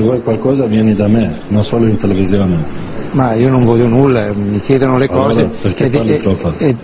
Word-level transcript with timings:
Se 0.00 0.06
vuoi 0.06 0.22
qualcosa 0.22 0.64
vieni 0.64 0.94
da 0.94 1.06
me, 1.08 1.42
non 1.48 1.62
solo 1.62 1.86
in 1.86 1.98
televisione. 1.98 2.64
Ma 3.12 3.34
io 3.34 3.48
non 3.48 3.64
voglio 3.64 3.88
nulla, 3.88 4.32
mi 4.32 4.60
chiedono 4.60 4.96
le 4.96 5.08
cose. 5.08 5.40
Allora, 5.40 5.58
perché 5.60 5.84
e- 5.86 5.90
parli 5.90 6.14
e- 6.14 6.18
troppo? 6.18 6.56
e- 6.58 6.76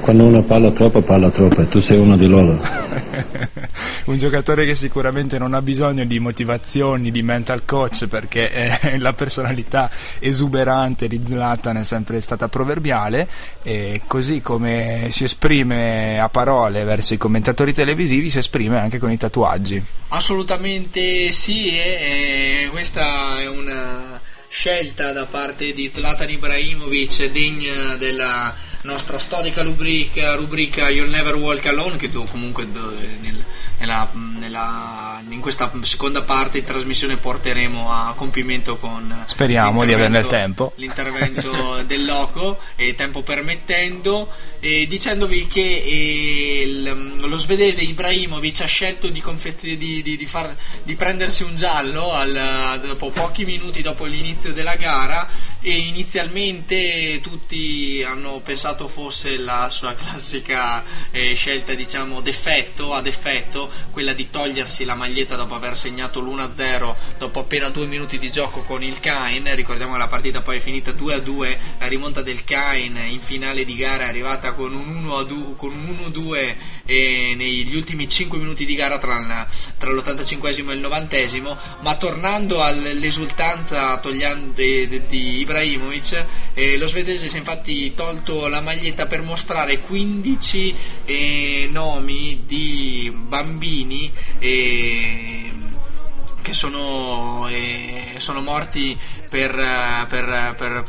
Quando 0.00 0.24
uno 0.24 0.42
parla 0.42 0.70
troppo, 0.72 1.00
parla 1.00 1.30
troppo 1.30 1.62
e 1.62 1.68
tu 1.68 1.80
sei 1.80 1.98
uno 1.98 2.16
di 2.18 2.26
loro. 2.26 2.60
un 4.06 4.18
giocatore 4.18 4.66
che 4.66 4.74
sicuramente 4.74 5.38
non 5.38 5.54
ha 5.54 5.62
bisogno 5.62 6.04
di 6.04 6.18
motivazioni, 6.18 7.10
di 7.10 7.22
mental 7.22 7.64
coach 7.64 8.06
perché 8.06 8.50
eh, 8.52 8.98
la 9.00 9.14
personalità 9.14 9.90
esuberante 10.18 11.08
di 11.08 11.22
Zlatan 11.24 11.78
è 11.78 11.84
sempre 11.84 12.20
stata 12.20 12.48
proverbiale 12.48 13.26
e 13.62 14.02
così 14.06 14.42
come 14.42 15.06
si 15.08 15.24
esprime 15.24 16.20
a 16.20 16.28
parole 16.28 16.84
verso 16.84 17.14
i 17.14 17.18
commentatori 17.18 17.72
televisivi 17.72 18.28
si 18.28 18.38
esprime 18.38 18.78
anche 18.78 18.98
con 18.98 19.10
i 19.10 19.16
tatuaggi. 19.16 19.82
Assolutamente 20.08 21.32
sì, 21.32 21.70
e, 21.70 22.64
e 22.64 22.68
questa 22.70 23.38
è 23.40 23.48
una 23.48 24.13
scelta 24.54 25.10
da 25.10 25.26
parte 25.26 25.72
di 25.72 25.90
Zlatan 25.92 26.30
Ibrahimovic 26.30 27.24
degna 27.32 27.96
della 27.96 28.54
nostra 28.84 29.18
storica 29.18 29.62
rubrica, 29.62 30.34
rubrica 30.34 30.90
You'll 30.90 31.08
Never 31.08 31.36
Walk 31.36 31.64
Alone 31.66 31.96
che 31.96 32.10
tu 32.10 32.24
comunque 32.26 32.70
do- 32.70 32.92
nel- 33.20 33.42
nella- 33.78 34.10
nella- 34.12 35.22
in 35.28 35.40
questa 35.40 35.70
seconda 35.82 36.22
parte 36.22 36.60
di 36.60 36.66
trasmissione 36.66 37.16
porteremo 37.16 37.90
a 37.90 38.12
compimento 38.14 38.76
con 38.76 39.24
Speriamo 39.26 39.84
di 39.86 39.92
averne 39.94 40.18
il 40.18 40.24
l'intervento- 40.24 40.72
tempo. 40.76 41.42
l'intervento 41.46 41.82
del 41.88 42.04
loco 42.04 42.58
e 42.76 42.94
tempo 42.94 43.22
permettendo 43.22 44.28
e 44.60 44.86
dicendovi 44.86 45.46
che 45.46 45.60
eh, 45.82 46.62
il- 46.66 47.14
lo 47.26 47.36
svedese 47.38 47.80
Ibrahimovic 47.82 48.60
ha 48.60 48.66
scelto 48.66 49.08
di, 49.08 49.20
confezi- 49.20 49.76
di- 49.78 50.02
di- 50.02 50.16
di 50.18 50.26
far- 50.26 50.54
di 50.82 50.94
prendersi 50.94 51.42
un 51.42 51.56
giallo 51.56 52.12
al- 52.12 52.80
dopo 52.86 53.10
pochi 53.10 53.44
minuti 53.46 53.80
dopo 53.80 54.04
l'inizio 54.04 54.52
della 54.52 54.76
gara 54.76 55.26
e 55.62 55.70
inizialmente 55.72 57.20
tutti 57.22 58.04
hanno 58.06 58.40
pensato 58.44 58.72
fosse 58.88 59.36
la 59.36 59.68
sua 59.70 59.94
classica 59.94 60.82
eh, 61.10 61.34
scelta 61.34 61.74
diciamo 61.74 62.20
d'effetto 62.20 62.92
ad 62.92 63.06
effetto 63.06 63.70
quella 63.90 64.12
di 64.12 64.28
togliersi 64.30 64.84
la 64.84 64.94
maglietta 64.94 65.36
dopo 65.36 65.54
aver 65.54 65.76
segnato 65.78 66.20
l'1-0 66.20 66.94
dopo 67.18 67.38
appena 67.40 67.68
due 67.70 67.86
minuti 67.86 68.18
di 68.18 68.30
gioco 68.30 68.62
con 68.62 68.82
il 68.82 68.98
Cain 69.00 69.48
ricordiamo 69.54 69.92
che 69.92 69.98
la 69.98 70.08
partita 70.08 70.42
poi 70.42 70.56
è 70.56 70.60
finita 70.60 70.90
2-2 70.90 71.56
la 71.78 71.86
rimonta 71.86 72.20
del 72.22 72.44
Cain 72.44 72.96
in 73.08 73.20
finale 73.20 73.64
di 73.64 73.76
gara 73.76 74.04
è 74.04 74.08
arrivata 74.08 74.52
con 74.52 74.74
un 74.74 75.04
1-2 75.06 75.56
con 75.56 75.72
un 75.72 76.10
1-2 76.12 76.54
eh, 76.86 77.34
negli 77.36 77.74
ultimi 77.76 78.08
5 78.08 78.36
minuti 78.38 78.64
di 78.66 78.74
gara 78.74 78.98
tra, 78.98 79.16
il- 79.18 79.46
tra 79.78 79.90
l'85 79.90 80.46
e 80.68 80.72
il 80.72 80.78
90 80.80 81.02
ma 81.80 81.94
tornando 81.96 82.60
all'esultanza 82.62 83.98
togliando- 83.98 84.52
di, 84.54 84.88
di- 84.88 85.02
di 85.08 85.38
Ibrahimovic 85.40 86.24
eh, 86.54 86.76
lo 86.78 86.86
svedese 86.86 87.28
si 87.28 87.36
è 87.36 87.38
infatti 87.38 87.94
tolto 87.94 88.48
la 88.48 88.60
maglietta 88.64 89.06
per 89.06 89.22
mostrare 89.22 89.78
15 89.78 90.74
eh, 91.04 91.68
nomi 91.70 92.42
di 92.46 93.12
bambini 93.14 94.10
eh, 94.40 95.52
che 96.42 96.52
sono, 96.52 97.48
eh, 97.48 98.14
sono 98.18 98.40
morti 98.42 98.98
per, 99.30 99.58
eh, 99.58 100.06
per, 100.08 100.54
per, 100.56 100.82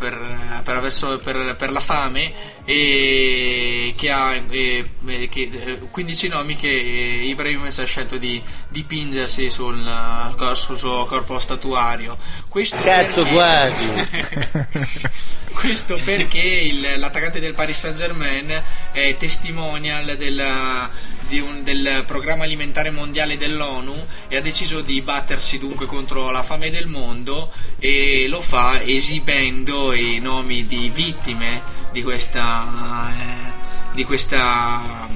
per, 0.64 1.56
per 1.56 1.72
la 1.72 1.80
fame 1.80 2.34
e 2.66 3.94
che 3.96 4.12
ha 4.12 4.36
eh, 4.36 4.90
eh, 5.08 5.30
che, 5.30 5.50
eh, 5.52 5.80
15 5.90 6.28
nomi 6.28 6.58
che 6.58 6.68
eh, 6.68 7.26
Ibrahimovic 7.28 7.80
ha 7.80 7.86
scelto 7.86 8.18
di 8.18 8.42
dipingersi 8.68 9.50
sul, 9.50 9.78
eh, 9.78 10.56
sul 10.56 10.78
suo 10.78 11.06
corpo 11.06 11.40
statuario 11.40 12.18
questo 12.50 12.78
Cazzo, 12.78 13.24
perché- 13.24 13.32
guardi. 13.32 15.14
questo 15.54 16.00
perché 16.04 16.40
il- 16.42 16.96
l'attaccante 16.98 17.40
del 17.40 17.54
Paris 17.54 17.78
Saint 17.80 17.96
Germain 17.98 18.62
è 18.92 19.16
testimonial 19.18 20.16
della- 20.18 20.90
di 21.28 21.40
un- 21.40 21.64
del 21.64 22.04
programma 22.06 22.44
alimentare 22.44 22.92
mondiale 22.92 23.38
dell'ONU 23.38 24.06
e 24.28 24.38
ha 24.38 24.42
deciso 24.42 24.82
di 24.82 25.02
battersi 25.02 25.58
dunque 25.58 25.88
contro 25.88 26.30
la 26.30 26.44
fame 26.44 26.70
del 26.70 26.86
mondo 26.88 27.52
e 27.80 28.28
lo 28.30 28.42
fa 28.42 28.82
esibendo 28.84 29.92
i 29.94 30.20
nomi 30.20 30.68
di 30.68 30.92
vittime 30.94 31.62
di 31.92 32.04
questa 32.04 33.10
eh, 33.12 33.52
di 33.94 34.04
questa 34.04 35.08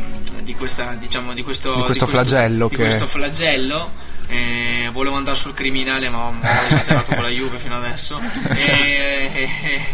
di 0.42 0.56
questa 0.56 0.96
diciamo 0.98 1.34
di 1.34 1.44
questo, 1.44 1.76
Di 1.76 1.82
questo 1.84 2.08
flagello 2.08 2.68
di 2.70 2.76
che- 2.76 2.82
questo 2.82 3.06
flagello. 3.08 4.08
Eh, 4.32 4.90
volevo 4.92 5.16
andare 5.16 5.36
sul 5.36 5.56
criminale 5.56 6.08
ma 6.10 6.28
ho 6.28 6.34
esagerato 6.68 7.16
con 7.16 7.24
la 7.24 7.30
Juve 7.30 7.58
fino 7.58 7.76
adesso. 7.78 8.20
E, 8.50 9.32
e- 9.34 9.50
e- 9.64 9.86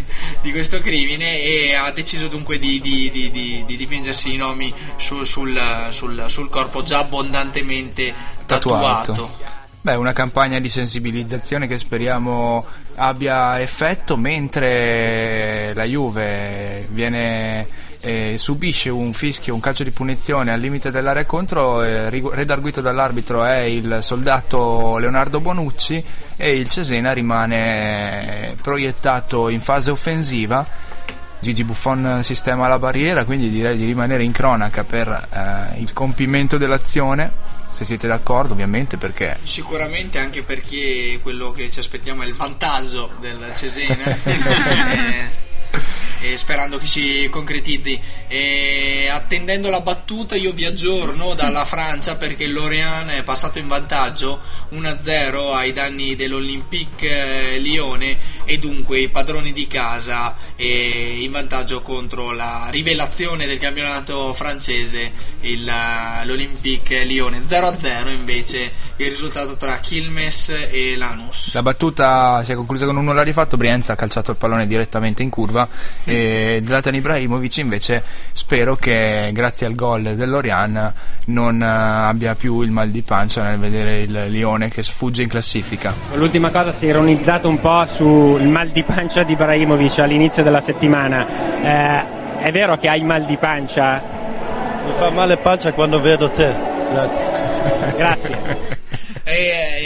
di 0.45 0.51
questo 0.51 0.79
crimine 0.79 1.41
e 1.41 1.73
ha 1.73 1.89
deciso 1.91 2.27
dunque 2.27 2.59
di, 2.59 2.79
di- 2.79 3.09
di- 3.11 3.31
di- 3.31 3.63
di 3.65 3.75
dipingersi 3.77 4.35
i 4.35 4.37
nomi 4.37 4.71
sul, 4.97 5.25
sul- 5.25 5.87
sul- 5.89 6.25
sul 6.27 6.49
corpo 6.49 6.83
già 6.83 6.99
abbondantemente 6.99 8.13
Tatuato. 8.45 9.11
tatuato. 9.11 9.53
Beh, 9.81 9.95
una 9.95 10.13
campagna 10.13 10.59
di 10.59 10.69
sensibilizzazione 10.69 11.65
che 11.67 11.77
speriamo 11.79 12.63
abbia 12.95 13.59
effetto 13.59 14.17
mentre 14.17 15.73
la 15.73 15.83
Juve 15.83 16.87
viene, 16.91 17.67
eh, 18.05 18.35
subisce 18.37 18.89
un 18.89 19.13
fischio, 19.13 19.55
un 19.55 19.59
calcio 19.59 19.83
di 19.83 19.89
punizione 19.89 20.51
al 20.51 20.59
limite 20.59 20.91
dell'area 20.91 21.25
contro, 21.25 21.81
eh, 21.81 22.09
redarguito 22.09 22.79
dall'arbitro 22.79 23.43
è 23.43 23.61
il 23.61 23.97
soldato 24.01 24.97
Leonardo 24.99 25.39
Bonucci 25.39 26.03
e 26.37 26.55
il 26.55 26.69
Cesena 26.69 27.13
rimane 27.13 28.55
proiettato 28.61 29.49
in 29.49 29.59
fase 29.59 29.89
offensiva. 29.89 30.83
Gigi 31.39 31.63
Buffon 31.63 32.19
sistema 32.23 32.67
la 32.67 32.79
barriera, 32.79 33.25
quindi 33.25 33.49
direi 33.49 33.75
di 33.75 33.85
rimanere 33.85 34.23
in 34.23 34.31
cronaca 34.31 34.83
per 34.83 35.07
eh, 35.07 35.79
il 35.79 35.91
compimento 35.91 36.57
dell'azione, 36.57 37.31
se 37.71 37.85
siete 37.85 38.07
d'accordo 38.07 38.53
ovviamente 38.53 38.97
perché 38.97 39.37
Sicuramente 39.43 40.19
anche 40.19 40.43
perché 40.43 41.19
quello 41.21 41.51
che 41.51 41.71
ci 41.71 41.79
aspettiamo 41.79 42.21
è 42.21 42.27
il 42.27 42.35
vantaggio 42.35 43.09
del 43.19 43.51
Cesena 43.55 44.15
e, 46.21 46.33
e 46.33 46.37
sperando 46.37 46.77
che 46.77 46.87
si 46.87 47.27
concretizzi. 47.29 47.99
E 48.27 49.07
attendendo 49.11 49.69
la 49.69 49.81
battuta 49.81 50.35
io 50.35 50.51
vi 50.51 50.65
aggiorno 50.65 51.33
dalla 51.33 51.65
Francia 51.65 52.15
perché 52.15 52.47
l'Orient 52.47 53.09
è 53.09 53.23
passato 53.23 53.59
in 53.59 53.67
vantaggio 53.67 54.41
1-0 54.73 55.53
ai 55.53 55.73
danni 55.73 56.15
dell'Olympique 56.15 57.55
eh, 57.55 57.59
Lione 57.59 58.34
e 58.45 58.57
dunque 58.59 58.99
i 58.99 59.09
padroni 59.09 59.51
di 59.51 59.67
casa 59.67 60.35
eh, 60.55 61.17
in 61.21 61.31
vantaggio 61.31 61.81
contro 61.81 62.31
la 62.31 62.67
rivelazione 62.69 63.45
del 63.45 63.57
campionato 63.57 64.33
francese 64.33 65.11
il, 65.41 65.67
eh, 65.67 66.25
l'Olympique 66.25 67.03
Lione 67.03 67.41
0-0 67.47 68.09
invece 68.09 68.71
il 68.97 69.09
risultato 69.09 69.57
tra 69.57 69.79
Quilmes 69.79 70.49
e 70.71 70.95
Lanus 70.95 71.53
la 71.53 71.61
battuta 71.61 72.43
si 72.43 72.51
è 72.51 72.55
conclusa 72.55 72.85
con 72.85 72.97
un 72.97 73.05
nulla 73.05 73.23
di 73.23 73.33
fatto, 73.33 73.57
Brienza 73.57 73.93
ha 73.93 73.95
calciato 73.95 74.31
il 74.31 74.37
pallone 74.37 74.67
direttamente 74.67 75.23
in 75.23 75.29
curva. 75.29 75.67
E 76.03 76.61
Zlatan 76.63 76.95
Ibrahimovic 76.95 77.57
invece 77.57 78.03
spero 78.31 78.75
che 78.75 79.29
grazie 79.31 79.65
al 79.65 79.75
gol 79.75 80.15
dell'Orian 80.15 80.93
non 81.25 81.61
eh, 81.61 81.65
abbia 81.65 82.35
più 82.35 82.61
il 82.61 82.71
mal 82.71 82.89
di 82.89 83.01
pancia 83.01 83.43
nel 83.43 83.57
vedere 83.57 84.01
il 84.01 84.25
Lione 84.29 84.69
che 84.69 84.83
sfugge 84.83 85.21
in 85.23 85.29
classifica. 85.29 85.93
L'ultima 86.13 86.49
cosa 86.49 86.71
si 86.71 86.85
è 86.85 86.89
ironizzato 86.89 87.47
un 87.47 87.59
po' 87.59 87.85
sul 88.35 88.47
mal 88.47 88.67
di 88.67 88.83
pancia 88.83 89.23
di 89.23 89.31
Ibrahimovic 89.31 89.99
all'inizio 89.99 90.43
della 90.43 90.59
settimana. 90.59 91.25
Eh, 91.63 92.43
è 92.43 92.51
vero 92.51 92.75
che 92.75 92.89
hai 92.89 92.99
il 92.99 93.05
mal 93.05 93.23
di 93.23 93.37
pancia? 93.37 94.01
Mi 94.85 94.91
fa 94.91 95.09
male 95.09 95.37
pancia 95.37 95.71
quando 95.71 96.01
vedo 96.01 96.29
te. 96.29 96.53
Grazie. 96.91 97.25
Grazie. 97.95 98.83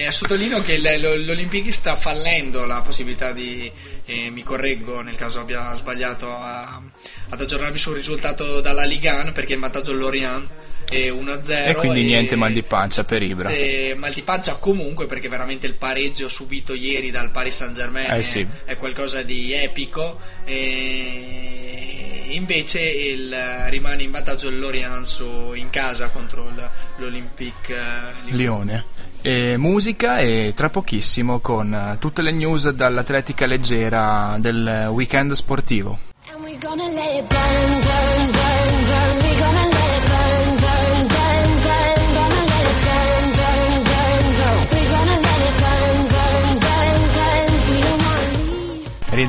E, 0.10 0.12
eh, 0.12 0.12
sottolineo 0.12 0.62
che 0.64 0.74
il- 0.74 1.00
lo- 1.00 1.16
l'Olympique 1.16 1.72
sta 1.72 1.96
fallendo 1.96 2.66
la 2.66 2.82
possibilità 2.82 3.32
di, 3.32 3.72
eh, 4.06 4.30
mi 4.32 4.44
correggo 4.44 5.02
nel 5.02 5.16
caso 5.16 5.40
abbia 5.40 5.74
sbagliato 5.76 6.28
a- 6.36 6.82
ad 7.30 7.40
aggiornarvi 7.42 7.78
sul 7.78 7.94
risultato 7.96 8.60
dalla 8.62 8.84
Ligue 8.86 9.10
1 9.10 9.32
perché 9.32 9.52
è 9.52 9.56
in 9.56 9.62
vantaggio 9.62 9.94
l'Orient 9.94 10.50
e 10.92 11.10
1-0 11.10 11.70
E 11.70 11.76
quindi 11.76 12.04
niente 12.04 12.36
mal 12.36 12.52
di 12.52 12.64
pancia 12.64 13.04
per 13.04 13.22
Ibra. 13.22 13.50
e 13.50 13.94
mal 13.96 14.12
di 14.12 14.24
pancia 14.24 14.56
comunque 14.56 15.06
perché 15.06 15.30
veramente 15.30 15.68
il 15.68 15.76
pareggio 15.76 16.28
subito 16.28 16.74
ieri 16.74 17.12
dal 17.12 17.30
Paris 17.30 17.56
Saint 17.58 17.76
Germain 17.76 18.12
Eh 18.12 18.24
sì. 18.24 18.46
è 18.66 18.76
qualcosa 18.78 19.22
di 19.22 19.54
epico 19.54 20.20
e 20.46 22.26
invece 22.32 22.82
il, 22.82 23.36
rimane 23.70 24.04
in 24.04 24.12
vantaggio 24.12 24.48
il 24.50 24.60
Lorient 24.60 25.08
in 25.56 25.70
casa 25.70 26.08
contro 26.10 26.52
l'Olympique 26.98 27.76
eh, 27.76 28.14
Lyon. 28.26 28.38
Lione. 28.38 28.86
E 29.21 29.57
musica 29.57 30.19
e 30.19 30.54
tra 30.56 30.69
pochissimo 30.69 31.39
con 31.39 31.74
eh, 31.74 31.98
tutte 32.00 32.21
le 32.21 32.31
news 32.31 32.69
dall'atletica 32.69 33.45
leggera 33.45 34.38
del 34.39 34.88
weekend 34.92 35.33
sportivo. 35.33 35.98
And 36.31 36.44
we're 36.44 36.57
gonna 36.57 36.88
let 36.88 37.16
it 37.16 37.27
burn, 37.27 37.81
burn, 37.81 38.31
burn, 38.31 38.86
burn. 38.86 38.99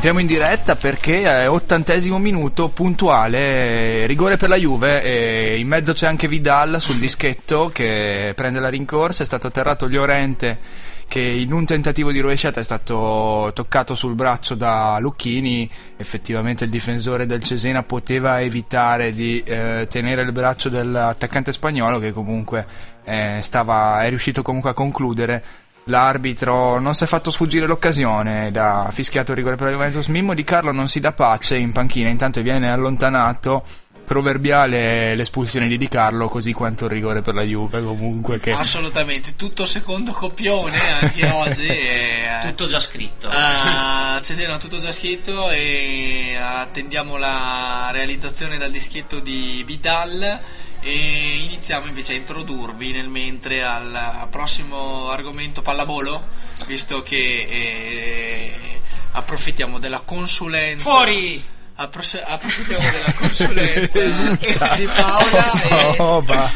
Rientriamo 0.02 0.26
in 0.26 0.34
diretta 0.34 0.76
perché 0.76 1.24
è 1.24 1.50
ottantesimo 1.50 2.16
minuto 2.18 2.70
puntuale, 2.70 4.06
rigore 4.06 4.38
per 4.38 4.48
la 4.48 4.56
Juve 4.56 5.02
e 5.02 5.58
in 5.58 5.68
mezzo 5.68 5.92
c'è 5.92 6.06
anche 6.06 6.26
Vidal 6.26 6.80
sul 6.80 6.96
dischetto 6.96 7.68
che 7.70 8.32
prende 8.34 8.60
la 8.60 8.70
rincorsa, 8.70 9.22
è 9.22 9.26
stato 9.26 9.48
atterrato 9.48 9.86
Llorente 9.86 10.58
che 11.06 11.20
in 11.20 11.52
un 11.52 11.66
tentativo 11.66 12.12
di 12.12 12.20
rovesciata 12.20 12.60
è 12.60 12.62
stato 12.62 13.50
toccato 13.52 13.94
sul 13.94 14.14
braccio 14.14 14.54
da 14.54 14.96
Lucchini, 15.00 15.68
effettivamente 15.98 16.64
il 16.64 16.70
difensore 16.70 17.26
del 17.26 17.42
Cesena 17.42 17.82
poteva 17.82 18.40
evitare 18.40 19.12
di 19.12 19.42
eh, 19.42 19.86
tenere 19.90 20.22
il 20.22 20.32
braccio 20.32 20.70
dell'attaccante 20.70 21.52
spagnolo 21.52 21.98
che 21.98 22.12
comunque 22.12 22.64
eh, 23.04 23.40
stava, 23.42 24.02
è 24.02 24.08
riuscito 24.08 24.40
comunque 24.40 24.70
a 24.70 24.72
concludere 24.72 25.44
L'arbitro 25.84 26.78
non 26.78 26.94
si 26.94 27.04
è 27.04 27.06
fatto 27.06 27.30
sfuggire 27.30 27.66
l'occasione 27.66 28.48
ed 28.48 28.56
ha 28.56 28.88
fischiato 28.92 29.32
il 29.32 29.38
rigore 29.38 29.56
per 29.56 29.66
la 29.66 29.72
Juventus. 29.72 30.06
Mimmo 30.06 30.34
Di 30.34 30.44
Carlo 30.44 30.72
non 30.72 30.88
si 30.88 31.00
dà 31.00 31.12
pace 31.12 31.56
in 31.56 31.72
panchina, 31.72 32.08
intanto 32.08 32.40
viene 32.42 32.70
allontanato. 32.70 33.64
Proverbiale 34.10 35.14
l'espulsione 35.14 35.68
di 35.68 35.78
Di 35.78 35.86
Carlo, 35.86 36.26
così 36.28 36.52
quanto 36.52 36.86
il 36.86 36.90
rigore 36.90 37.22
per 37.22 37.32
la 37.34 37.42
Juve. 37.42 37.80
Comunque, 37.80 38.40
che 38.40 38.50
Assolutamente, 38.50 39.36
tutto 39.36 39.66
secondo 39.66 40.10
copione 40.10 40.76
anche 41.00 41.26
oggi. 41.30 41.66
e, 41.68 42.24
eh, 42.42 42.48
Tutto 42.48 42.66
già 42.66 42.80
scritto. 42.80 43.28
Ah, 43.30 44.18
Cesena, 44.20 44.56
tutto 44.58 44.80
già 44.80 44.90
scritto 44.90 45.48
e 45.50 46.36
attendiamo 46.36 47.16
la 47.18 47.90
realizzazione 47.92 48.58
dal 48.58 48.72
dischetto 48.72 49.20
di 49.20 49.62
Vidal 49.64 50.40
e 50.82 51.40
iniziamo 51.44 51.86
invece 51.86 52.12
a 52.14 52.16
introdurvi 52.16 52.92
nel 52.92 53.08
mentre 53.08 53.62
al 53.62 54.26
prossimo 54.30 55.10
argomento 55.10 55.62
pallavolo, 55.62 56.26
visto 56.66 57.02
che 57.02 57.16
eh, 57.16 58.80
approfittiamo 59.12 59.78
della 59.78 60.00
consulenza. 60.04 60.82
Fuori! 60.82 61.44
Appros- 61.76 62.22
approfittiamo 62.22 62.82
della 62.90 63.12
consulenza 63.14 64.74
di 64.76 64.84
Paola 64.84 65.52
e 65.62 65.96
Oh, 66.02 66.20
bah. 66.20 66.50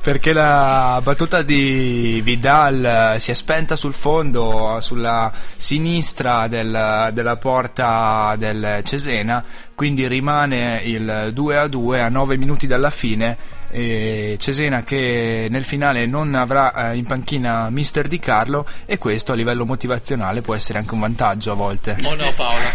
perché 0.00 0.32
la 0.32 1.00
battuta 1.02 1.42
di 1.42 2.20
Vidal 2.22 3.16
si 3.18 3.32
è 3.32 3.34
spenta 3.34 3.74
sul 3.74 3.94
fondo, 3.94 4.78
sulla 4.80 5.32
sinistra 5.56 6.46
del- 6.46 7.10
della 7.12 7.36
porta 7.36 8.36
del 8.38 8.82
Cesena, 8.84 9.42
quindi 9.74 10.06
rimane 10.06 10.80
il 10.84 11.30
2 11.32 11.56
a 11.58 11.66
2 11.66 12.00
a 12.00 12.08
9 12.08 12.36
minuti 12.36 12.66
dalla 12.66 12.90
fine. 12.90 13.36
E 13.76 14.36
Cesena 14.38 14.84
che 14.84 15.48
nel 15.50 15.64
finale 15.64 16.06
non 16.06 16.34
avrà 16.36 16.92
eh, 16.92 16.96
in 16.96 17.06
panchina 17.06 17.68
Mister 17.70 18.06
Di 18.06 18.20
Carlo 18.20 18.64
e 18.86 18.98
questo 18.98 19.32
a 19.32 19.34
livello 19.34 19.66
motivazionale 19.66 20.42
può 20.42 20.54
essere 20.54 20.78
anche 20.78 20.94
un 20.94 21.00
vantaggio 21.00 21.50
a 21.50 21.54
volte. 21.56 21.96
Oh 22.04 22.14
no 22.14 22.30
Paola. 22.36 22.68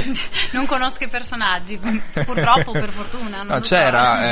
non 0.52 0.64
conosco 0.64 1.04
i 1.04 1.08
personaggi, 1.08 1.78
purtroppo 2.24 2.72
per 2.72 2.88
fortuna. 2.88 3.38
Non 3.38 3.46
No, 3.48 3.56
lo 3.58 3.62
so. 3.62 3.74
c'era 3.74 4.24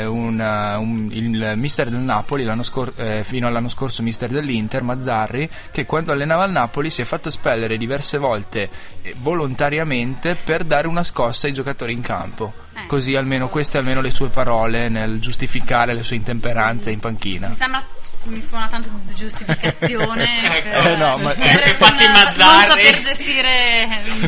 eh, 0.00 0.04
un, 0.04 0.38
uh, 0.38 0.80
un- 0.80 1.08
il 1.10 1.52
mister 1.56 1.88
del 1.90 1.98
Napoli 2.00 2.44
l'anno 2.44 2.62
scor- 2.62 2.92
eh, 2.96 3.24
fino 3.24 3.48
all'anno 3.48 3.68
scorso 3.68 4.02
mister 4.04 4.28
dell'Inter 4.30 4.82
Mazzarri 4.82 5.50
che 5.72 5.86
quando 5.86 6.12
allenava 6.12 6.44
il 6.44 6.52
Napoli 6.52 6.88
si 6.90 7.02
è 7.02 7.04
fatto 7.04 7.28
espellere 7.30 7.76
diverse 7.76 8.16
volte 8.18 8.68
eh, 9.02 9.12
volontariamente 9.18 10.36
per 10.36 10.62
dare 10.62 10.86
una 10.86 11.02
scossa 11.02 11.48
ai 11.48 11.52
giocatori 11.52 11.92
in 11.92 12.00
campo 12.00 12.52
Eh. 12.56 12.62
Così 12.86 13.16
almeno 13.16 13.48
queste 13.48 13.78
almeno 13.78 14.00
le 14.00 14.10
sue 14.10 14.28
parole 14.28 14.88
nel 14.88 15.20
giustificare 15.20 15.94
le 15.94 16.02
sue 16.02 16.16
intemperanze 16.16 16.90
in 16.90 17.00
panchina. 17.00 17.48
Mi 17.48 17.54
sembra 17.54 17.82
mi 18.24 18.40
suona 18.42 18.66
tanto 18.68 18.88
di 19.04 19.14
giustificazione 19.14 20.28
per, 20.62 20.86
Eh, 20.92 20.96
no, 20.96 21.16
ma- 21.18 21.30
per 21.30 21.64
Infatti 21.68 22.04
non, 22.04 22.12
Mazzarri- 22.12 22.36
non 22.38 22.62
saper 22.62 23.00
gestire 23.00 24.02
mm, 24.08 24.24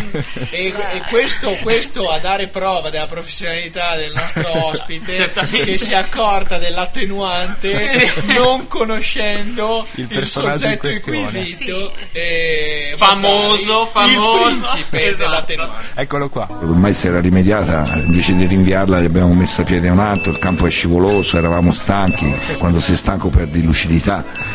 E, 0.50 0.66
e 0.92 1.02
questo, 1.08 1.50
questo 1.62 2.08
a 2.10 2.18
dare 2.18 2.48
prova 2.48 2.90
della 2.90 3.06
professionalità 3.06 3.96
del 3.96 4.12
nostro 4.14 4.66
ospite 4.68 5.30
che 5.64 5.78
si 5.78 5.92
è 5.92 5.96
accorta 5.96 6.58
dell'attenuante 6.58 8.12
non 8.34 8.66
conoscendo 8.66 9.86
Il 9.94 10.02
il, 10.02 10.06
personaggio 10.08 10.56
soggetto 10.58 10.86
in 10.88 10.92
questione. 10.92 11.20
inquisito 11.20 11.92
Sì. 12.12 12.18
e 12.18 12.94
Famoso, 12.96 13.86
famoso. 13.86 14.48
il 14.48 14.56
principe 14.58 15.04
Esatto. 15.08 15.22
dell'attenuante 15.28 15.84
eccolo 15.94 16.28
qua 16.28 16.46
Ormai 16.50 16.94
si 16.94 17.06
era 17.06 17.20
rimediata, 17.20 17.84
invece 17.96 18.34
di 18.36 18.46
rinviarla 18.46 19.00
gli 19.00 19.04
abbiamo 19.04 19.32
messo 19.34 19.60
a 19.62 19.64
piede 19.64 19.88
un 19.88 19.98
altro, 20.00 20.30
il 20.32 20.38
campo 20.38 20.66
è 20.66 20.70
scivoloso, 20.70 21.36
eravamo 21.38 21.72
stanchi, 21.72 22.32
quando 22.58 22.80
sei 22.80 22.96
stanco 22.96 23.28
perdi 23.28 23.62
lucidità, 23.62 23.84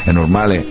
è 0.04 0.12
normale 0.12 0.66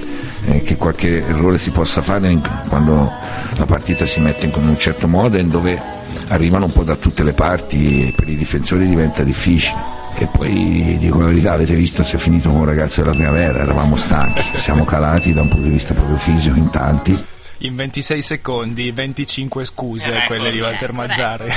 eh, 0.46 0.62
che 0.62 0.76
qualche 0.76 1.26
errore 1.26 1.58
si 1.58 1.70
possa 1.70 2.02
fare 2.02 2.38
quando 2.68 3.10
la 3.56 3.66
partita 3.66 4.06
si 4.06 4.20
mette 4.20 4.46
in 4.46 4.52
un 4.54 4.78
certo 4.78 5.08
modo 5.08 5.36
e 5.36 5.44
dove 5.44 5.80
arrivano 6.28 6.66
un 6.66 6.72
po' 6.72 6.84
da 6.84 6.96
tutte 6.96 7.22
le 7.22 7.32
parti 7.32 8.08
e 8.08 8.12
per 8.12 8.28
i 8.28 8.36
difensori 8.36 8.86
diventa 8.86 9.22
difficile. 9.22 9.98
E 10.16 10.26
poi 10.26 10.96
dico 10.98 11.20
la 11.20 11.26
verità, 11.26 11.52
avete 11.52 11.74
visto 11.74 12.02
se 12.02 12.16
è 12.16 12.18
finito 12.18 12.50
con 12.50 12.60
un 12.60 12.64
ragazzo 12.66 13.00
della 13.00 13.14
primavera, 13.14 13.60
eravamo 13.60 13.96
stanchi, 13.96 14.42
siamo 14.54 14.84
calati 14.84 15.32
da 15.32 15.42
un 15.42 15.48
punto 15.48 15.66
di 15.66 15.72
vista 15.72 15.94
proprio 15.94 16.16
fisico 16.16 16.58
in 16.58 16.68
tanti. 16.70 17.24
In 17.62 17.76
26 17.76 18.22
secondi 18.22 18.90
25 18.90 19.64
scuse 19.66 20.22
Eh, 20.22 20.24
quelle 20.26 20.44
ecco, 20.48 20.54
di 20.54 20.60
Walter 20.60 20.82
ecco, 20.90 20.92
Mazzarri 20.94 21.50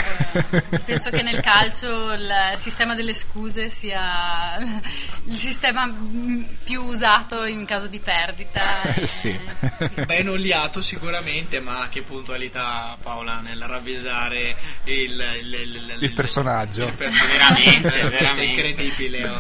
penso 0.86 1.10
che 1.10 1.22
nel 1.22 1.40
calcio 1.40 2.12
il 2.14 2.32
sistema 2.56 2.94
delle 2.96 3.14
scuse 3.14 3.70
sia 3.70 4.58
il 5.26 5.36
sistema 5.38 5.90
più 6.64 6.82
usato 6.84 7.46
in 7.46 7.66
caso 7.66 7.88
di 7.88 8.00
perdita. 8.00 8.62
Sì. 9.06 9.30
Eh, 9.78 10.06
ben 10.06 10.28
oliato 10.28 10.82
sicuramente 10.82 11.60
ma 11.62 11.88
che 11.90 12.02
puntualità 12.02 12.98
Paola 13.02 13.40
nel 13.40 13.62
ravvisare 13.62 14.56
il, 14.86 15.12
il, 15.12 15.54
il- 15.54 15.98
il 16.02 16.14
personaggio. 16.14 16.86
il 16.88 16.94
personaggio? 16.94 17.32
Veramente, 17.64 18.10
veramente. 18.10 18.44
incredibile 18.44 19.32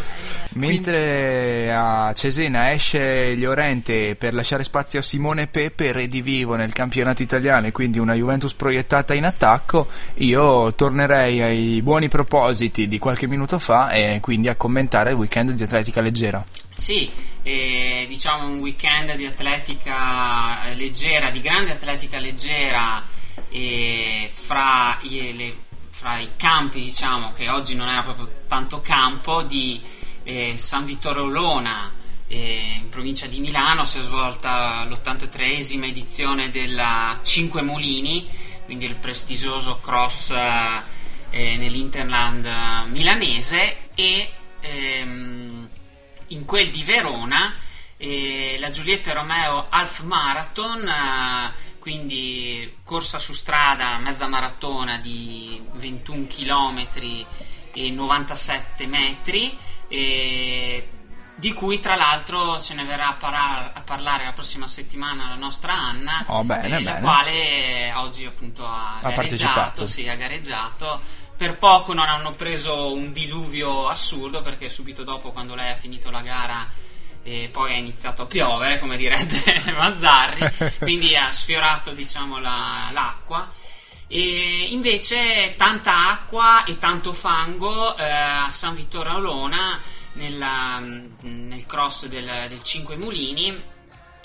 Mentre 0.56 1.74
a 1.74 2.14
Cesena 2.14 2.72
esce 2.72 3.36
Llorente 3.36 4.16
per 4.16 4.34
lasciare 4.34 4.64
spazio 4.64 5.00
a 5.00 5.02
Simone 5.02 5.48
Pepe, 5.48 5.92
redivivo 5.92 6.56
nel 6.56 6.74
campionato 6.74 7.24
italiano 7.24 7.68
e 7.68 7.72
quindi 7.72 7.98
una 7.98 8.14
Juventus 8.14 8.54
proiettata 8.54 9.14
in 9.14 9.26
attacco, 9.26 9.88
io 10.16 10.74
tornerei 10.76 11.42
ai 11.42 11.82
buoni 11.82 12.08
propositi 12.08 12.88
di 12.88 13.00
qualche 13.00 13.28
minuto 13.28 13.58
fa 13.58 13.90
e 13.90 14.20
quindi 14.22 14.48
a 14.48 14.56
commentare 14.56 15.12
il 15.12 15.16
weekend 15.16 15.52
di 15.52 15.64
atletica 15.64 16.02
leggera. 16.02 16.46
Sì, 16.76 17.10
eh, 17.42 18.06
diciamo 18.08 18.48
un 18.48 18.60
weekend 18.60 19.16
di 19.16 19.26
atletica 19.26 20.66
eh, 20.66 20.76
leggera, 20.76 21.32
di 21.32 21.42
grande 21.42 21.72
atletica 21.72 22.20
leggera 22.20 23.04
e 23.50 24.30
fra, 24.32 24.98
i, 25.02 25.36
le- 25.36 25.56
fra 25.90 26.20
i 26.20 26.30
campi, 26.38 26.82
diciamo 26.82 27.34
che 27.34 27.50
oggi 27.50 27.76
non 27.76 27.88
era 27.88 28.04
proprio 28.04 28.30
tanto 28.48 28.82
campo, 28.82 29.44
di 29.44 29.82
eh, 30.24 30.56
San 30.58 30.86
Vittore 30.86 31.20
Olona 31.20 31.92
eh, 32.28 32.80
in 32.82 32.90
provincia 32.90 33.28
di 33.28 33.40
Milano 33.40 33.86
si 33.86 34.00
è 34.00 34.02
svolta 34.02 34.86
l'83esima 34.86 35.86
edizione 35.86 36.50
della 36.50 37.20
Cinque 37.22 37.62
Mulini, 37.62 38.28
quindi 38.66 38.86
il 38.86 38.96
prestigioso 38.96 39.80
cross 39.80 40.32
eh, 40.32 40.82
eh, 41.30 41.58
nell'Interland 41.58 42.46
eh, 42.46 42.90
milanese. 42.90 43.90
E 43.94 44.32
ehm, 44.62 45.70
in 46.28 46.46
quel 46.46 46.72
di 46.72 46.84
Verona 46.84 47.54
eh, 47.98 48.58
la 48.60 48.72
Giulietta 48.72 49.14
Romeo 49.14 49.68
Half 49.70 50.02
Marathon, 50.02 50.92
quindi 51.78 52.78
corsa 52.84 53.20
su 53.20 53.34
strada, 53.34 53.98
mezza 53.98 54.28
maratona 54.28 54.98
di 54.98 55.62
21 55.74 56.28
km 56.28 56.88
97 57.74 58.86
metri, 58.88 59.58
eh, 59.88 60.88
di 61.36 61.52
cui 61.54 61.80
tra 61.80 61.96
l'altro 61.96 62.60
ce 62.62 62.74
ne 62.74 62.84
verrà 62.84 63.10
a, 63.10 63.14
parar- 63.14 63.72
a 63.76 63.82
parlare 63.82 64.24
la 64.26 64.32
prossima 64.32 64.68
settimana 64.68 65.28
la 65.28 65.36
nostra 65.36 65.74
Anna, 65.74 66.24
Oh, 66.28 66.44
bene, 66.44 66.68
eh, 66.68 66.70
la 66.82 66.92
bene. 66.92 67.02
quale 67.02 67.94
oggi 67.96 68.26
appunto 68.26 68.66
ha, 68.66 69.00
Ha 69.02 69.10
gareggiato, 69.12 69.86
sì, 69.86 70.08
ha 70.08 70.16
gareggiato. 70.16 71.02
Per 71.36 71.58
poco 71.58 71.94
non 71.94 72.08
hanno 72.08 72.32
preso 72.32 72.94
un 72.94 73.12
diluvio 73.12 73.90
assurdo 73.90 74.42
perché 74.42 74.70
subito 74.70 75.04
dopo 75.04 75.32
quando 75.32 75.56
lei 75.56 75.72
ha 75.72 75.76
finito 75.76 76.12
la 76.12 76.22
gara 76.22 76.70
e 77.24 77.50
poi 77.52 77.72
è 77.74 77.76
iniziato 77.78 78.22
a 78.24 78.26
piovere 78.28 78.80
come 78.80 78.96
direbbe 78.98 79.42
Mazzarri 79.76 80.76
quindi 80.80 81.16
ha 81.16 81.32
sfiorato 81.32 81.92
diciamo 81.92 82.38
la- 82.40 82.90
l'acqua 82.92 83.50
e 84.08 84.68
invece 84.70 85.56
tanta 85.58 86.10
acqua 86.12 86.64
e 86.66 86.78
tanto 86.78 87.14
fango 87.14 87.96
eh, 87.98 88.04
a 88.10 88.50
San 88.52 88.76
Vittore 88.76 89.10
a 89.10 89.18
nella- 90.14 90.80
nel 90.80 91.66
cross 91.66 92.06
del, 92.08 92.46
del 92.50 92.62
5 92.62 92.96
Mulini. 92.98 93.62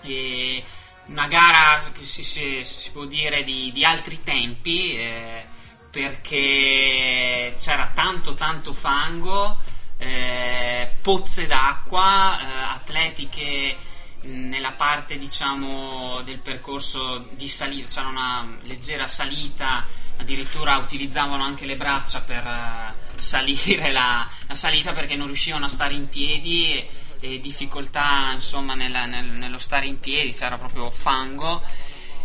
E 0.03 0.65
una 1.07 1.27
gara 1.27 1.81
che 1.93 2.05
si, 2.05 2.23
si- 2.23 2.65
si 2.65 2.91
può 2.91 3.05
dire 3.07 3.43
di, 3.45 3.73
di 3.73 3.85
altri 3.85 4.23
tempi 4.23 4.97
eh, 4.97 5.45
perché 5.91 7.55
c'era 7.59 7.91
tanto 7.95 8.35
tanto 8.35 8.73
fango 8.73 9.59
eh, 9.97 10.89
pozze 11.03 11.47
d'acqua 11.47 12.39
eh, 12.39 12.63
atleti 12.75 13.29
che 13.29 13.77
nella 14.23 14.73
parte 14.73 15.17
diciamo 15.17 16.21
del 16.23 16.39
percorso 16.39 17.29
di 17.31 17.47
salita 17.49 17.89
c'era 17.89 18.09
una 18.09 18.59
leggera 18.63 19.07
salita 19.07 19.87
addirittura 20.17 20.77
utilizzavano 20.77 21.45
anche 21.45 21.65
le 21.67 21.77
braccia 21.77 22.21
per 22.21 22.45
eh, 22.45 22.95
salire 23.19 23.93
la, 23.93 24.29
la 24.47 24.55
salita 24.55 24.93
perché 24.93 25.15
non 25.15 25.27
riuscivano 25.27 25.67
a 25.67 25.69
stare 25.69 25.95
in 25.95 26.09
piedi 26.09 26.73
e, 26.73 26.89
e 27.21 27.41
difficoltà 27.41 28.33
insomma 28.33 28.75
nella- 28.75 29.07
nel- 29.07 29.33
nello 29.33 29.59
stare 29.59 29.87
in 29.87 29.99
piedi 30.01 30.33
c'era 30.33 30.59
proprio 30.59 30.91
fango. 30.91 31.63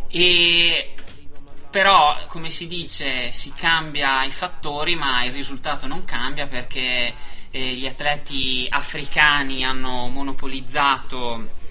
E 0.10 0.94
però 1.70 2.26
come 2.28 2.50
si 2.52 2.68
dice 2.68 3.32
si 3.32 3.52
cambia 3.56 4.24
i 4.24 4.32
fattori 4.32 4.96
ma 4.96 5.24
il 5.24 5.32
risultato 5.32 5.88
non 5.88 6.06
cambia 6.06 6.46
perché 6.48 7.14
eh, 7.50 7.74
gli 7.74 7.88
atleti 7.88 8.68
africani 8.70 9.64
hanno 9.64 10.08
monopolizzato 10.08 11.62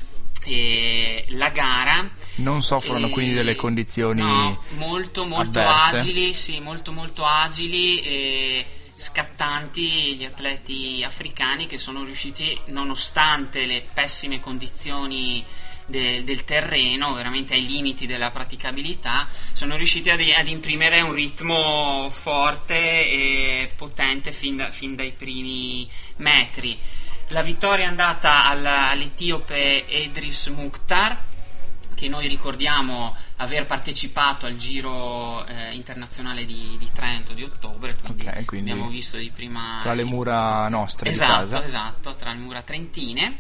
eh, 0.45 1.25
la 1.31 1.49
gara 1.51 2.09
Non 2.37 2.63
soffrono 2.63 3.07
E- 3.07 3.11
quindi 3.11 3.35
delle 3.35 3.55
condizioni 3.57 4.21
No, 4.21 4.63
molto 4.77 5.25
molto 5.25 5.59
avverse. 5.61 5.97
agili, 5.99 6.35
sì, 6.35 6.61
molto 6.61 6.93
molto 6.93 7.25
agili 7.25 8.01
e 8.01 8.67
scattanti 8.97 10.17
gli 10.17 10.25
atleti 10.25 11.03
africani 11.05 11.67
che 11.67 11.77
sono 11.79 12.05
riusciti, 12.05 12.57
nonostante 12.67 13.67
le 13.67 13.85
pessime 13.93 14.41
condizioni 14.41 15.45
de- 15.87 16.23
del 16.25 16.45
terreno, 16.45 17.13
veramente 17.13 17.55
ai 17.55 17.67
limiti 17.67 18.07
della 18.07 18.31
praticabilità, 18.31 19.29
sono 19.53 19.77
riusciti 19.77 20.11
ad, 20.11 20.21
ad 20.21 20.49
imprimere 20.49 21.01
un 21.01 21.13
ritmo 21.13 22.09
forte 22.11 22.75
e 22.77 23.73
potente 23.77 24.33
fin, 24.33 24.57
da- 24.57 24.71
fin 24.71 24.95
dai 24.97 25.13
primi 25.13 25.89
metri. 26.17 26.79
La 27.29 27.43
vittoria 27.43 27.87
è 27.87 27.89
andata 27.89 28.47
al- 28.47 28.65
all'etiope 28.67 29.87
Edris 29.89 30.49
Mukhtar, 30.49 31.17
che 31.95 32.09
noi 32.09 32.27
ricordiamo 32.27 33.17
aver 33.37 33.65
partecipato 33.67 34.47
al 34.47 34.57
giro 34.57 35.47
eh, 35.47 35.73
internazionale 35.73 36.45
di, 36.45 36.77
di 36.79 36.89
Trento 36.93 37.33
di 37.33 37.43
ottobre, 37.43 37.95
quindi, 37.97 38.27
Ok, 38.27 38.45
quindi 38.45 38.71
abbiamo 38.71 38.91
visto 38.91 39.17
di 39.17 39.31
prima 39.31 39.79
tra 39.81 39.95
le 39.95 40.05
mura 40.05 40.69
nostre 40.69 41.11
esatto, 41.11 41.63
esatto, 41.63 42.15
tra 42.17 42.33
le 42.33 42.39
mura 42.39 42.63
trentine. 42.63 43.39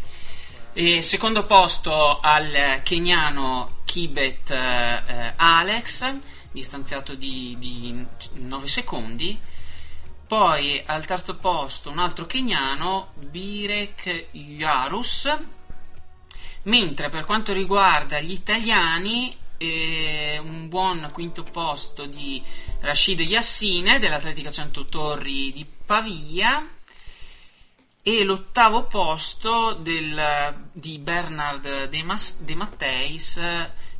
E 0.74 1.02
secondo 1.02 1.44
posto 1.44 2.20
al 2.20 2.80
keniano 2.82 3.80
Kibet 3.84 4.50
eh, 4.50 5.32
Alex, 5.36 6.14
distanziato 6.50 7.14
di, 7.14 7.56
di 7.58 8.06
9 8.34 8.66
secondi. 8.68 9.38
Poi 10.32 10.82
al 10.86 11.04
terzo 11.04 11.36
posto 11.36 11.90
un 11.90 11.98
altro 11.98 12.24
keniano, 12.24 13.12
Birek 13.16 14.28
Yarus. 14.30 15.30
Mentre 16.62 17.10
per 17.10 17.26
quanto 17.26 17.52
riguarda 17.52 18.18
gli 18.18 18.30
italiani, 18.30 19.36
eh, 19.58 20.40
un 20.42 20.70
buon 20.70 21.10
quinto 21.12 21.42
posto 21.42 22.06
di 22.06 22.42
Rashid 22.80 23.20
Yassine 23.20 23.98
dell'Atletica 23.98 24.50
100 24.50 24.86
Torri 24.86 25.52
di 25.52 25.66
Pavia 25.66 26.66
e 28.02 28.24
l'ottavo 28.24 28.84
posto 28.84 29.74
del- 29.74 30.70
di 30.72 30.96
Bernard 30.96 31.88
De, 31.90 32.02
Mas- 32.02 32.40
De 32.40 32.54
Matteis, 32.54 33.36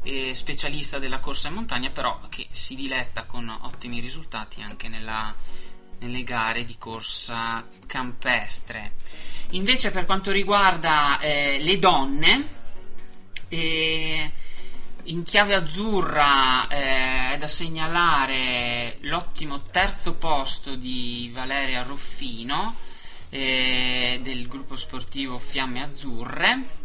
eh, 0.03 0.35
specialista 0.35 0.99
della 0.99 1.19
corsa 1.19 1.49
in 1.49 1.55
montagna, 1.57 1.91
però 1.91 2.19
che 2.31 2.49
si 2.53 2.75
diletta 2.75 3.25
con 3.25 3.51
ottimi 3.51 4.01
risultati 4.01 4.63
anche 4.63 4.89
nella- 4.89 5.61
nelle 6.03 6.25
gare 6.25 6.65
di 6.65 6.77
corsa 6.79 7.67
campestre. 7.87 8.93
Invece 9.51 9.91
per 9.91 10.05
quanto 10.05 10.31
riguarda 10.31 11.19
eh, 11.21 11.59
le 11.61 11.79
donne, 11.79 12.49
eh, 13.49 14.33
in 15.05 15.23
chiave 15.25 15.55
azzurra 15.55 16.67
eh, 16.69 17.33
è 17.33 17.37
da 17.39 17.49
segnalare 17.49 18.99
l'ottimo 19.01 19.59
terzo 19.59 20.15
posto 20.15 20.75
di 20.75 21.31
Valeria 21.33 21.83
Ruffino 21.83 22.77
eh, 23.31 24.21
del 24.23 24.47
gruppo 24.47 24.77
sportivo 24.77 25.39
Fiamme 25.39 25.83
Azzurre, 25.83 26.81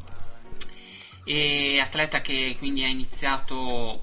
atleta 1.81 2.21
che 2.21 2.55
quindi 2.57 2.83
ha 2.83 2.87
iniziato 2.87 4.01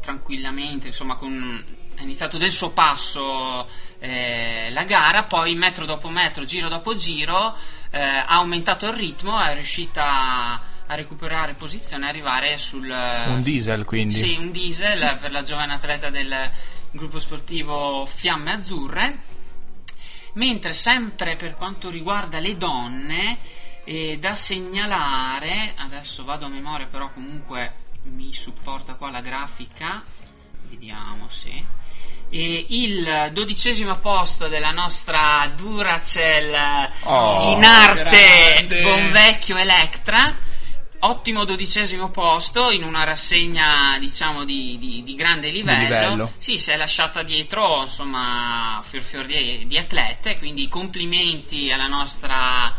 tranquillamente, 0.00 0.86
insomma, 0.86 1.16
con, 1.16 1.64
ha 1.96 2.02
iniziato 2.02 2.38
del 2.38 2.52
suo 2.52 2.70
passo 2.70 3.68
eh, 3.98 4.70
la 4.70 4.84
gara, 4.84 5.24
poi 5.24 5.54
metro 5.54 5.84
dopo 5.84 6.08
metro, 6.08 6.44
giro 6.44 6.68
dopo 6.68 6.94
giro, 6.94 7.56
eh, 7.90 8.00
ha 8.00 8.26
aumentato 8.26 8.86
il 8.86 8.94
ritmo, 8.94 9.40
è 9.40 9.54
riuscita 9.54 10.60
a 10.86 10.94
recuperare 10.94 11.54
posizione 11.54 12.06
e 12.06 12.08
arrivare 12.08 12.58
sul... 12.58 12.88
Un 12.88 13.42
diesel 13.42 13.84
quindi. 13.84 14.14
Sì, 14.14 14.36
un 14.38 14.50
diesel 14.50 15.18
per 15.20 15.32
la 15.32 15.42
giovane 15.42 15.74
atleta 15.74 16.10
del 16.10 16.50
gruppo 16.90 17.18
sportivo 17.18 18.06
Fiamme 18.06 18.52
Azzurre. 18.52 19.18
Mentre 20.34 20.72
sempre 20.72 21.36
per 21.36 21.54
quanto 21.54 21.90
riguarda 21.90 22.38
le 22.38 22.56
donne, 22.56 23.36
eh, 23.84 24.18
da 24.18 24.34
segnalare, 24.34 25.74
adesso 25.76 26.24
vado 26.24 26.46
a 26.46 26.48
memoria, 26.48 26.86
però 26.86 27.10
comunque 27.10 27.86
mi 28.04 28.32
supporta 28.32 28.94
qua 28.94 29.10
la 29.10 29.20
grafica, 29.20 30.02
vediamo 30.68 31.28
se. 31.28 31.64
E 32.30 32.66
il 32.68 33.30
dodicesimo 33.32 33.96
posto 33.98 34.48
della 34.48 34.70
nostra 34.70 35.50
Duracell 35.56 36.54
Oh, 37.04 37.52
in 37.56 37.64
arte 37.64 38.66
grande. 38.66 38.82
Bonvecchio 38.82 39.56
Electra 39.56 40.34
ottimo 41.00 41.44
dodicesimo 41.44 42.10
posto 42.10 42.70
in 42.70 42.82
una 42.82 43.04
rassegna 43.04 43.96
diciamo 44.00 44.44
di, 44.44 44.76
di- 44.78 45.02
di 45.04 45.14
grande 45.14 45.48
livello. 45.50 45.82
livello. 45.82 46.32
Sì, 46.38 46.58
si 46.58 46.70
è 46.72 46.76
lasciata 46.76 47.22
dietro 47.22 47.82
insomma 47.82 48.80
fior 48.84 49.02
fior 49.02 49.24
di, 49.26 49.64
di 49.66 49.78
atlete, 49.78 50.36
quindi 50.38 50.68
complimenti 50.68 51.70
alla 51.70 51.86
nostra 51.86 52.70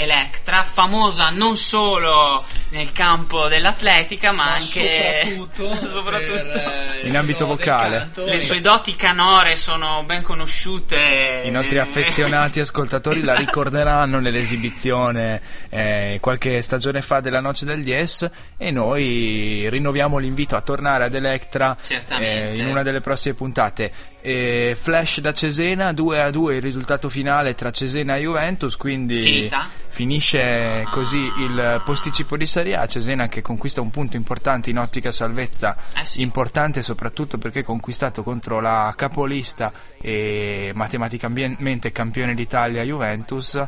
Electra, 0.00 0.62
famosa 0.62 1.30
non 1.30 1.56
solo 1.56 2.44
nel 2.68 2.92
campo 2.92 3.48
dell'atletica 3.48 4.30
ma, 4.30 4.44
Ma 4.44 4.52
anche 4.52 5.22
soprattutto, 5.24 5.74
soprattutto 5.88 6.52
per, 6.52 7.00
eh, 7.02 7.06
In 7.08 7.16
ambito 7.16 7.46
vocale. 7.46 8.10
le 8.14 8.38
sue 8.38 8.60
doti 8.60 8.94
canore 8.94 9.56
sono 9.56 10.04
ben 10.04 10.22
conosciute. 10.22 11.42
I 11.44 11.50
nostri 11.50 11.78
affezionati 11.80 12.60
ascoltatori 12.60 13.24
la 13.24 13.32
Esatto. 13.32 13.40
ricorderanno 13.40 14.20
nell'esibizione 14.20 15.40
eh, 15.68 16.18
qualche 16.20 16.62
stagione 16.62 17.02
fa 17.02 17.18
della 17.18 17.40
Noce 17.40 17.64
del 17.64 17.82
Dies 17.82 18.30
e 18.56 18.70
noi 18.70 19.68
rinnoviamo 19.68 20.18
l'invito 20.18 20.54
a 20.54 20.60
tornare 20.60 21.04
ad 21.04 21.14
Electra 21.14 21.76
eh, 22.20 22.52
in 22.56 22.66
una 22.68 22.82
delle 22.82 23.00
prossime 23.00 23.34
puntate. 23.34 23.90
Eh, 24.28 24.76
flash 24.78 25.20
da 25.20 25.32
Cesena, 25.32 25.94
2 25.94 26.20
a 26.20 26.30
2 26.30 26.56
il 26.56 26.60
risultato 26.60 27.08
finale 27.08 27.54
tra 27.54 27.70
Cesena 27.70 28.16
e 28.16 28.20
Juventus, 28.20 28.76
quindi 28.76 29.20
Finita? 29.20 29.66
finisce 29.88 30.84
così 30.90 31.32
il 31.38 31.80
posticipo 31.82 32.36
di 32.36 32.44
Serie 32.44 32.76
A. 32.76 32.86
Cesena 32.86 33.26
che 33.28 33.40
conquista 33.40 33.80
un 33.80 33.88
punto 33.88 34.16
importante 34.16 34.68
in 34.68 34.78
ottica 34.78 35.10
salvezza, 35.12 35.74
Eh 35.94 36.04
sì. 36.04 36.20
importante 36.20 36.82
soprattutto 36.82 37.38
perché 37.38 37.62
conquistato 37.62 38.22
contro 38.22 38.60
la 38.60 38.92
capolista 38.94 39.72
e 39.98 40.72
matematicamente 40.74 41.90
campione 41.90 42.34
d'Italia 42.34 42.82
Juventus. 42.82 43.58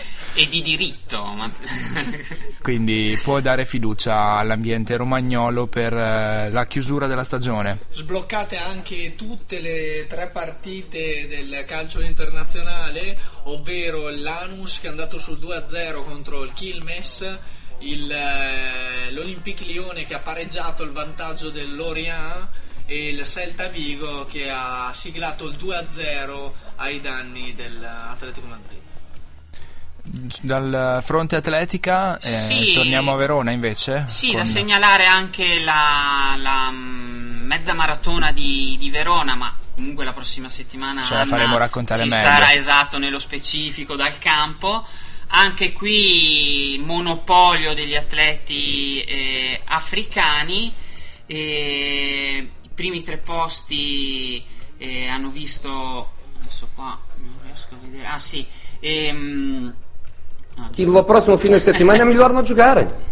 e 0.34 0.48
di 0.48 0.62
diritto. 0.62 1.22
ma- 1.24 1.50
Quindi 2.60 3.18
può 3.22 3.40
dare 3.40 3.64
fiducia 3.64 4.36
all'ambiente 4.36 4.96
romagnolo 4.96 5.66
per 5.66 5.92
eh, 5.92 6.50
la 6.50 6.66
chiusura 6.66 7.06
della 7.06 7.24
stagione. 7.24 7.78
Sbloccate 7.92 8.56
anche 8.56 9.14
tutte 9.16 9.60
le 9.60 10.06
tre 10.08 10.28
partite 10.28 11.26
del 11.28 11.64
calcio 11.66 12.00
internazionale, 12.00 13.18
ovvero 13.44 14.08
l'Anus 14.10 14.80
che 14.80 14.86
è 14.86 14.90
andato 14.90 15.18
sul 15.18 15.38
2-0 15.38 16.02
contro 16.02 16.42
il 16.44 16.52
Quilmes, 16.52 17.38
il, 17.78 18.10
eh, 18.10 19.12
l'Olympique 19.12 19.64
Lione 19.66 20.04
che 20.04 20.14
ha 20.14 20.20
pareggiato 20.20 20.82
il 20.82 20.92
vantaggio 20.92 21.50
dell'Orient 21.50 22.48
il 22.92 23.24
Celta 23.24 23.68
Vigo 23.68 24.24
che 24.24 24.50
ha 24.50 24.90
siglato 24.92 25.46
il 25.46 25.56
2-0 25.56 26.52
ai 26.76 27.00
danni 27.00 27.54
dell'Atletico 27.54 28.48
Madrid. 28.48 28.89
Dal 30.12 31.00
fronte 31.04 31.36
atletica 31.36 32.18
eh, 32.18 32.28
Sì. 32.30 32.72
torniamo 32.72 33.12
a 33.12 33.16
Verona 33.16 33.52
invece. 33.52 34.06
Sì, 34.08 34.28
con- 34.28 34.38
da 34.38 34.44
segnalare 34.44 35.06
anche 35.06 35.60
la, 35.60 36.34
la, 36.36 36.68
mm, 36.70 37.46
mezza 37.46 37.74
maratona 37.74 38.32
di, 38.32 38.76
di 38.80 38.90
Verona, 38.90 39.36
ma 39.36 39.54
comunque 39.74 40.04
la 40.04 40.12
prossima 40.12 40.48
settimana 40.48 41.02
Ce 41.04 41.14
la 41.14 41.20
Anna 41.20 41.28
faremo 41.30 41.56
raccontare 41.58 42.02
si 42.02 42.08
meglio. 42.08 42.22
sarà 42.28 42.52
esatto 42.52 42.98
nello 42.98 43.20
specifico 43.20 43.94
dal 43.94 44.18
campo. 44.18 44.84
Anche 45.32 45.70
qui 45.72 46.80
monopolio 46.84 47.72
degli 47.72 47.94
atleti 47.94 49.00
eh, 49.02 49.60
africani. 49.64 50.72
e 51.26 52.50
I 52.62 52.68
primi 52.74 53.02
tre 53.04 53.18
posti 53.18 54.42
eh, 54.76 55.06
hanno 55.06 55.28
visto. 55.28 56.14
Adesso 56.40 56.68
qua 56.74 56.98
non 57.18 57.38
riesco 57.44 57.74
a 57.74 57.78
vedere. 57.80 58.06
Ah 58.08 58.18
sì. 58.18 58.44
ehm, 58.80 59.72
Il 60.76 61.04
prossimo 61.06 61.36
fine 61.36 61.58
settimana 61.58 62.02
è 62.02 62.04
miglior 62.04 62.32
non 62.32 62.44
giocare. 62.44 63.08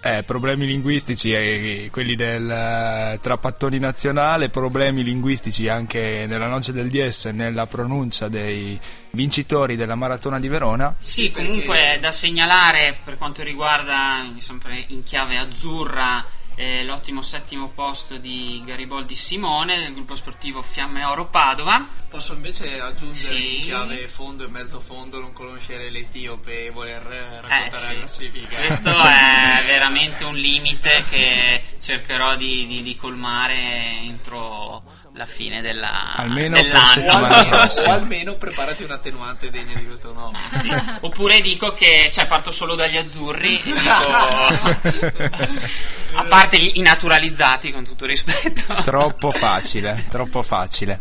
Eh, 0.04 0.24
problemi 0.24 0.66
linguistici, 0.66 1.30
eh, 1.32 1.88
quelli 1.92 2.16
del 2.16 2.50
eh, 2.50 3.18
trapattoni 3.22 3.78
nazionale, 3.78 4.48
problemi 4.48 5.04
linguistici 5.04 5.68
anche 5.68 6.24
nella 6.26 6.48
noce 6.48 6.72
del 6.72 6.88
DS 6.90 7.26
nella 7.26 7.66
pronuncia 7.66 8.26
dei 8.28 8.76
vincitori 9.12 9.76
della 9.76 9.94
maratona 9.94 10.40
di 10.40 10.48
Verona. 10.48 10.92
Sì, 10.98 11.30
comunque 11.30 11.98
da 12.00 12.10
segnalare 12.10 12.96
per 13.04 13.16
quanto 13.16 13.44
riguarda 13.44 14.24
sempre 14.38 14.84
in 14.88 15.04
chiave 15.04 15.36
azzurra 15.36 16.24
eh, 16.56 16.84
l'ottimo 16.84 17.22
settimo 17.22 17.68
posto 17.68 18.16
di 18.18 18.62
Gariboldi 18.64 19.14
Simone 19.16 19.78
del 19.78 19.94
gruppo 19.94 20.14
sportivo 20.14 20.62
Fiamme 20.62 21.04
Oro 21.04 21.26
Padova. 21.28 21.86
Posso 22.08 22.34
invece 22.34 22.80
aggiungere 22.80 23.36
Sì. 23.36 23.56
in 23.58 23.62
chiave 23.64 24.06
fondo 24.08 24.44
e 24.44 24.48
mezzo 24.48 24.80
fondo 24.80 25.18
non 25.20 25.32
conoscere 25.32 25.88
l'Etiope 25.90 26.66
e 26.66 26.70
voler 26.70 27.00
raccontare 27.00 27.66
Eh, 27.66 27.70
la 27.70 27.76
sì. 27.78 27.94
classifica. 27.96 28.56
Questo 28.58 28.90
è 28.90 29.62
veramente 29.66 30.24
un 30.24 30.34
limite 30.36 31.02
che 31.08 31.62
cercherò 31.80 32.36
di, 32.36 32.66
di- 32.66 32.82
di 32.82 32.96
colmare 32.96 33.54
entro 34.02 34.82
la 35.14 35.26
fine 35.26 35.60
della, 35.62 36.14
Almeno 36.16 36.56
dell'anno. 36.60 36.86
settimana 36.86 37.28
o, 37.28 37.34
almeno, 37.38 37.56
prossima. 37.56 37.88
o 37.88 37.92
almeno 37.96 38.34
preparati 38.36 38.82
un 38.82 38.90
attenuante 38.90 39.50
degna 39.50 39.74
di 39.74 39.86
questo 39.86 40.12
nome. 40.12 40.38
Sì. 40.50 40.70
Oppure 41.00 41.40
dico 41.40 41.72
che 41.72 42.10
cioè, 42.12 42.26
parto 42.26 42.50
solo 42.50 42.74
dagli 42.74 42.98
azzurri 42.98 43.58
e 43.58 43.62
dico 43.62 43.80
a 46.14 46.24
parte 46.24 46.58
gli 46.58 46.72
i 46.74 46.80
naturalizzati 46.82 47.70
con 47.72 47.84
tutto 47.84 48.06
rispetto. 48.06 48.74
Troppo 48.82 49.32
facile, 49.32 50.04
troppo 50.08 50.42
facile. 50.42 51.00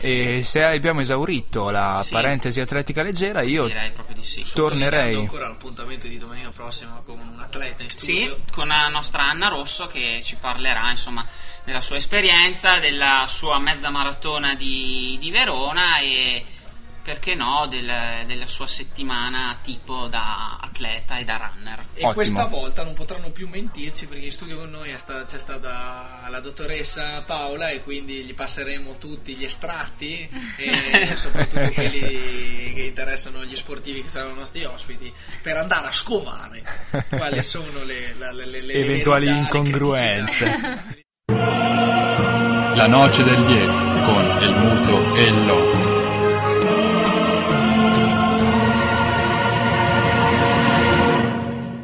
E 0.00 0.42
se 0.42 0.62
abbiamo 0.62 1.00
esaurito 1.00 1.70
la 1.70 2.02
Sì. 2.04 2.12
parentesi 2.12 2.60
atletica 2.60 3.02
leggera, 3.02 3.40
io 3.40 3.66
Direi 3.66 3.90
proprio 3.92 4.16
di 4.16 4.22
sì. 4.24 4.44
Tornerei. 4.52 5.14
ancora 5.16 5.48
l'appuntamento 5.48 6.06
di 6.06 6.18
domenica 6.18 6.50
prossima 6.50 7.00
con 7.06 7.18
un 7.18 7.40
atleta 7.40 7.82
in 7.84 7.88
Sì, 7.88 7.96
studio. 8.26 8.38
con 8.52 8.66
la 8.66 8.88
nostra 8.88 9.22
Anna 9.30 9.48
Rosso 9.48 9.86
che 9.86 10.20
ci 10.22 10.36
parlerà 10.38 10.90
insomma 10.90 11.26
della 11.64 11.80
sua 11.80 11.96
esperienza, 11.96 12.78
della 12.80 13.24
sua 13.28 13.58
mezza 13.58 13.88
maratona 13.88 14.54
di, 14.54 15.16
di 15.18 15.30
Verona 15.30 15.98
e 16.00 16.44
perché 17.04 17.34
no 17.34 17.66
del- 17.68 18.24
della 18.26 18.46
sua 18.46 18.66
settimana 18.66 19.58
tipo 19.62 20.06
da 20.06 20.58
atleta 20.60 21.18
e 21.18 21.24
da 21.24 21.52
runner. 21.54 21.84
E 21.94 22.12
questa 22.14 22.46
volta 22.46 22.82
non 22.82 22.94
potranno 22.94 23.30
più 23.30 23.46
mentirci 23.46 24.06
perché 24.06 24.24
in 24.24 24.32
studio 24.32 24.56
con 24.58 24.70
noi 24.70 24.88
è 24.90 24.96
sta- 24.96 25.24
c'è 25.24 25.38
stata 25.38 26.26
la 26.28 26.40
dottoressa 26.40 27.20
Paola 27.22 27.68
e 27.68 27.82
quindi 27.82 28.22
gli 28.24 28.34
passeremo 28.34 28.96
tutti 28.98 29.34
gli 29.34 29.44
estratti 29.44 30.28
e 30.56 31.14
soprattutto 31.14 31.70
quelli 31.72 32.72
che 32.74 32.82
interessano 32.88 33.44
gli 33.44 33.54
sportivi 33.54 34.02
che 34.02 34.08
saranno 34.08 34.32
i 34.32 34.38
nostri 34.38 34.64
ospiti 34.64 35.12
per 35.42 35.58
andare 35.58 35.88
a 35.88 35.92
scovare 35.92 36.62
quali 37.10 37.42
sono 37.42 37.82
le, 37.84 38.14
le- 38.18 38.32
le- 38.46 38.60
le 38.62 38.72
Eventuali 38.72 39.26
verità, 39.26 39.42
incongruenze. 39.44 40.58
La 42.76 42.86
noce 42.88 43.22
del 43.22 43.44
10 43.44 43.66
con 44.04 44.42
el 44.42 44.54
muto 44.54 45.14
e 45.16 45.22
il 45.24 45.46
loco. 45.46 45.83